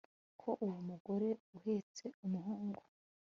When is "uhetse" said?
1.57-2.05